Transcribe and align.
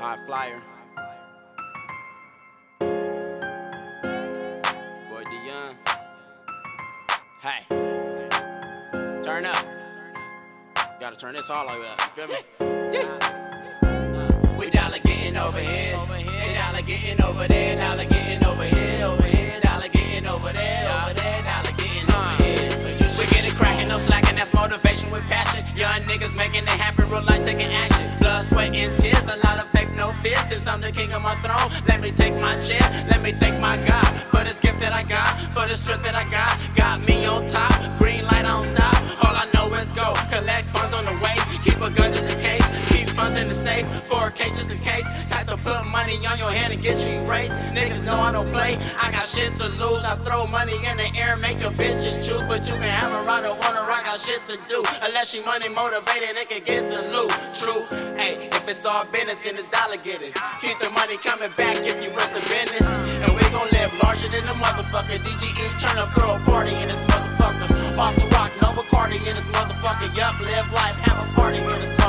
High 0.00 0.16
flyer. 0.24 0.60
Boy 5.10 5.24
Dion. 5.28 5.76
Hey. 7.42 7.66
Turn 9.22 9.44
up. 9.44 9.66
Gotta 10.98 11.16
turn 11.16 11.34
this 11.34 11.50
all 11.50 11.66
way 11.66 11.86
up. 11.86 12.00
You 12.00 12.06
feel 12.16 12.28
me? 12.28 12.34
Yeah. 12.94 14.56
We 14.58 14.70
dollar 14.70 15.00
getting 15.04 15.36
over 15.36 15.58
here. 15.58 15.98
They 16.08 16.54
dollar 16.54 16.80
getting 16.80 17.22
over 17.22 17.46
there. 17.46 17.76
Dollar 17.76 18.06
getting 18.06 18.42
over 18.46 18.64
here. 18.64 19.04
Over 19.04 19.22
here. 19.24 19.60
Dollar 19.60 19.88
getting 19.88 20.26
over 20.26 20.50
there. 20.50 21.02
Over 21.02 21.12
there. 21.12 21.42
Dollar 21.42 21.76
getting 21.76 22.08
over 22.08 22.42
here. 22.42 22.70
So 22.70 22.88
you 22.88 23.08
should 23.10 23.28
get 23.28 23.44
it 23.44 23.54
cracking. 23.54 23.88
No 23.88 23.98
slacking. 23.98 24.36
That's 24.36 24.54
motivation 24.54 25.10
with 25.10 25.24
passion. 25.24 25.62
Young 25.76 26.00
niggas 26.08 26.34
making 26.38 26.62
it 26.62 26.70
happen. 26.70 27.06
Real 27.10 27.22
life 27.24 27.44
taking 27.44 27.70
action. 27.70 28.18
Blood, 28.18 28.46
sweat, 28.46 28.74
and 28.74 28.96
tears. 28.96 29.28
A 29.28 29.36
lot 29.46 29.58
of 29.58 29.69
fear. 30.22 30.38
Since 30.48 30.66
I'm 30.66 30.80
the 30.80 30.92
king 30.92 31.12
of 31.12 31.22
my 31.22 31.34
throne, 31.36 31.68
let 31.88 32.00
me 32.00 32.10
take 32.10 32.34
my 32.34 32.56
chair. 32.56 32.82
Let 33.08 33.22
me 33.22 33.32
thank 33.32 33.60
my 33.60 33.76
God 33.86 34.08
for 34.30 34.44
this 34.44 34.58
gift 34.60 34.80
that 34.80 34.92
I 34.92 35.02
got. 35.02 35.38
For 35.54 35.66
the 35.66 35.74
strength 35.74 36.04
that 36.04 36.14
I 36.14 36.24
got. 36.30 36.52
Got 36.76 37.06
me 37.06 37.26
on 37.26 37.46
top. 37.48 37.72
Green 37.98 38.24
light, 38.24 38.44
I 38.44 38.54
don't 38.56 38.66
stop. 38.66 38.96
All 39.24 39.34
I 39.34 39.46
know 39.54 39.72
is 39.74 39.86
go. 39.96 40.14
Collect 40.30 40.66
funds 40.66 40.94
on 40.94 41.04
the 41.04 41.16
way. 41.24 41.36
Keep 41.64 41.80
a 41.80 41.90
gun 41.90 42.12
just 42.12 42.28
in 42.30 42.38
case. 42.40 42.64
Keep 42.92 43.08
funds 43.10 43.36
in 43.40 43.48
the 43.48 43.54
safe. 43.54 43.86
4K 44.08 44.54
just 44.56 44.70
in 44.70 44.78
case. 44.78 45.06
Type 45.28 45.46
to 45.48 45.56
put 45.56 45.84
money 45.86 46.16
on 46.26 46.38
your 46.38 46.50
hand 46.50 46.72
and 46.72 46.82
get 46.82 46.98
you 47.04 47.22
erased. 47.22 47.56
Niggas 47.74 48.04
know 48.04 48.16
I 48.16 48.32
don't 48.32 48.50
play. 48.50 48.76
I 48.98 49.10
got 49.12 49.26
shit 49.26 49.56
to 49.58 49.68
lose. 49.80 50.04
I 50.04 50.16
throw 50.16 50.46
money 50.46 50.76
in 50.76 50.96
the 50.96 51.08
air, 51.16 51.36
make 51.36 51.60
a 51.62 51.70
bitch 51.70 52.02
just 52.04 52.26
choose. 52.26 52.42
But 52.48 52.68
you 52.68 52.74
can 52.74 52.90
have 53.00 53.12
a 53.12 53.26
ride 53.26 53.44
or 53.44 53.56
wanna 53.58 53.86
rock. 53.88 54.04
Got 54.04 54.20
shit 54.20 54.42
to 54.48 54.56
do. 54.68 54.84
Unless 55.02 55.30
she 55.30 55.42
money 55.44 55.68
motivated, 55.68 56.36
it 56.36 56.48
can 56.48 56.62
get 56.64 56.90
the 56.90 57.02
loot. 57.14 57.32
True. 57.54 57.82
Hey, 58.16 58.49
it's 58.70 58.86
all 58.86 59.04
business, 59.06 59.38
then 59.42 59.54
it's 59.56 59.68
dollar 59.68 59.98
get 59.98 60.22
it. 60.22 60.32
Keep 60.62 60.78
the 60.78 60.90
money 60.90 61.16
coming 61.18 61.50
back 61.56 61.76
if 61.82 61.98
you 62.02 62.10
run 62.14 62.30
the 62.32 62.40
business. 62.46 62.86
And 63.26 63.34
we 63.34 63.42
gon' 63.50 63.66
live 63.74 63.90
larger 64.02 64.28
than 64.28 64.46
the 64.46 64.54
motherfucker. 64.62 65.18
DGE 65.18 65.66
turn 65.82 65.98
up, 65.98 66.14
throw 66.14 66.36
a 66.36 66.40
party 66.40 66.70
in 66.78 66.86
this 66.86 67.02
motherfucker. 67.10 67.66
Also 67.98 68.26
rock 68.30 68.50
Nova 68.62 68.82
Cardi 68.88 69.16
in 69.16 69.34
this 69.34 69.48
motherfucker. 69.50 70.16
Yup, 70.16 70.38
live 70.40 70.70
life, 70.72 70.96
have 71.00 71.18
a 71.18 71.34
party 71.34 71.58
in 71.58 71.66
this 71.66 71.74
motherfucker. 71.76 71.99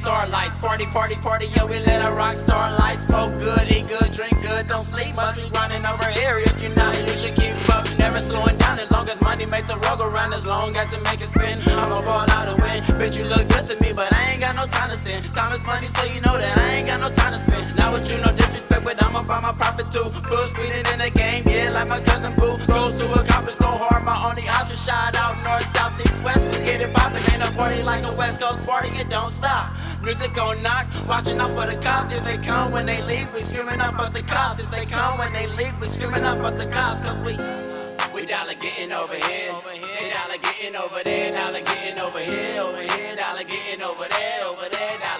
Starlights. 0.00 0.56
Party, 0.56 0.86
party, 0.86 1.16
party. 1.16 1.46
Yo, 1.54 1.66
we 1.66 1.78
let 1.80 2.00
our 2.02 2.14
rock 2.14 2.34
star 2.34 2.72
light. 2.80 2.98
Smoke 2.98 3.36
good, 3.38 3.64
eat 3.70 3.86
good, 3.86 4.10
drink 4.10 4.34
good. 4.40 4.66
Don't 4.66 4.84
sleep 4.84 5.14
much. 5.14 5.36
We 5.36 5.44
running 5.50 5.84
over 5.84 6.08
here. 6.08 6.40
If 6.40 6.56
you're 6.62 6.74
not, 6.74 6.96
you 6.96 7.16
should 7.16 7.36
keep 7.36 7.54
up. 7.68 7.84
Never 7.98 8.20
slowing 8.20 8.56
down 8.56 8.78
as 8.78 8.90
long 8.90 9.06
as 9.08 9.20
money 9.20 9.44
make 9.46 9.66
the 9.66 9.76
road 9.84 9.98
go 9.98 10.08
round. 10.08 10.32
As 10.32 10.46
long 10.46 10.74
as 10.76 10.88
it 10.96 11.02
make 11.04 11.20
it 11.20 11.28
spin. 11.28 11.56
I'ma 11.76 12.00
ball 12.02 12.28
out 12.36 12.48
and 12.48 12.58
win. 12.62 12.80
Bitch, 12.98 13.18
you 13.18 13.26
look 13.28 13.46
good 13.52 13.66
to 13.68 13.76
me, 13.82 13.92
but 13.92 14.08
I 14.12 14.32
ain't 14.32 14.40
got 14.40 14.56
no 14.56 14.66
time 14.66 14.90
to 14.90 14.96
sin. 14.96 15.22
Time 15.36 15.52
is 15.52 15.64
money, 15.66 15.86
so 15.86 16.02
you 16.12 16.20
know 16.24 16.36
that 16.36 16.56
I 16.56 16.80
ain't 16.80 16.88
got 16.88 17.00
no 17.00 17.10
time 17.10 17.32
to 17.34 17.38
spend. 17.38 17.76
Not 17.76 17.92
with 17.92 18.10
you, 18.10 18.18
no 18.24 18.32
disrespect, 18.32 18.84
but 18.84 18.96
I'ma 19.04 19.22
buy 19.22 19.40
my 19.40 19.52
profit 19.52 19.90
too. 19.92 20.08
Full 20.28 20.46
speed 20.48 20.72
in 20.92 20.98
the 20.98 21.10
game, 21.12 21.44
yeah, 21.46 21.70
like 21.70 21.88
my 21.88 22.00
cousin 22.00 22.34
Boo. 22.40 22.56
Goals 22.66 22.98
to 23.00 23.06
accomplish, 23.20 23.56
go 23.56 23.68
hard, 23.68 24.04
my 24.04 24.16
only 24.28 24.48
option. 24.48 24.76
Shout 24.76 25.14
out 25.16 25.36
north, 25.44 25.66
south, 25.76 25.94
east, 26.00 26.22
west. 26.24 26.44
We 26.52 26.64
get 26.64 26.80
it 26.80 26.92
poppin', 26.94 27.22
ain't 27.32 27.40
no 27.40 27.50
party 27.52 27.82
like 27.82 28.04
a 28.04 28.12
West 28.14 28.40
Coast 28.40 28.64
party, 28.66 28.88
it 28.96 29.08
don't 29.08 29.32
stop. 29.32 29.72
Music 30.02 30.32
gon' 30.32 30.62
knock, 30.62 30.86
watching 31.06 31.38
out 31.38 31.50
for 31.50 31.66
the 31.70 31.76
cops. 31.82 32.14
If 32.14 32.24
they 32.24 32.38
come 32.38 32.72
when 32.72 32.86
they 32.86 33.02
leave, 33.02 33.32
we 33.34 33.40
screaming 33.40 33.80
out 33.80 33.94
for 34.00 34.10
the 34.10 34.22
cops. 34.22 34.62
If 34.62 34.70
they 34.70 34.86
come 34.86 35.18
when 35.18 35.32
they 35.34 35.46
leave, 35.58 35.78
we 35.78 35.88
screaming 35.88 36.24
out 36.24 36.38
for 36.38 36.56
the 36.56 36.64
cops. 36.70 37.00
Cause 37.02 37.20
we, 37.22 37.36
we 38.14 38.26
dollar 38.26 38.54
getting 38.54 38.92
over 38.92 39.14
here. 39.14 39.52
They 39.66 40.10
dollar 40.10 40.38
getting 40.40 40.76
over 40.76 41.04
there, 41.04 41.32
dollar 41.32 41.60
getting 41.60 41.98
over 41.98 42.18
here, 42.18 42.62
over 42.62 42.80
here, 42.80 43.16
dollar 43.16 43.44
getting 43.44 43.82
over 43.82 44.06
there, 44.08 44.44
over 44.46 44.68
there, 44.70 44.98
dollar 44.98 45.19